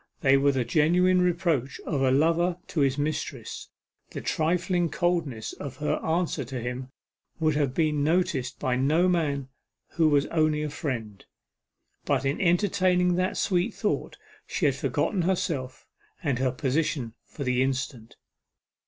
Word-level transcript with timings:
They 0.21 0.35
were 0.35 0.51
the 0.51 0.65
genuine 0.65 1.21
reproach 1.21 1.79
of 1.85 2.01
a 2.01 2.09
lover 2.09 2.57
to 2.69 2.79
his 2.79 2.97
mistress; 2.97 3.69
the 4.09 4.19
trifling 4.19 4.89
coldness 4.89 5.53
of 5.53 5.75
her 5.77 5.97
answer 6.03 6.43
to 6.43 6.59
him 6.59 6.89
would 7.39 7.53
have 7.55 7.75
been 7.75 8.03
noticed 8.03 8.57
by 8.57 8.77
no 8.77 9.07
man 9.07 9.49
who 9.89 10.09
was 10.09 10.25
only 10.29 10.63
a 10.63 10.71
friend. 10.71 11.23
But, 12.03 12.25
in 12.25 12.41
entertaining 12.41 13.13
that 13.17 13.37
sweet 13.37 13.75
thought, 13.75 14.17
she 14.47 14.65
had 14.65 14.73
forgotten 14.73 15.21
herself, 15.21 15.85
and 16.23 16.39
her 16.39 16.51
position 16.51 17.13
for 17.27 17.43
the 17.43 17.61
instant. 17.61 18.15